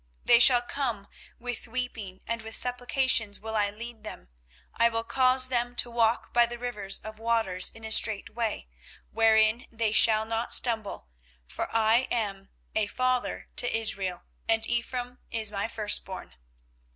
24:031:009 0.23 0.25
They 0.25 0.39
shall 0.39 0.61
come 0.63 1.07
with 1.37 1.67
weeping, 1.67 2.21
and 2.25 2.41
with 2.41 2.55
supplications 2.55 3.39
will 3.39 3.55
I 3.55 3.69
lead 3.69 4.03
them: 4.03 4.29
I 4.73 4.89
will 4.89 5.03
cause 5.03 5.47
them 5.49 5.75
to 5.75 5.91
walk 5.91 6.33
by 6.33 6.47
the 6.47 6.57
rivers 6.57 6.97
of 7.03 7.19
waters 7.19 7.69
in 7.69 7.85
a 7.85 7.91
straight 7.91 8.31
way, 8.31 8.67
wherein 9.11 9.67
they 9.71 9.91
shall 9.91 10.25
not 10.25 10.55
stumble: 10.55 11.07
for 11.47 11.67
I 11.71 12.07
am 12.09 12.49
a 12.75 12.87
father 12.87 13.47
to 13.57 13.77
Israel, 13.77 14.23
and 14.49 14.65
Ephraim 14.65 15.19
is 15.29 15.51
my 15.51 15.67
firstborn. 15.67 16.33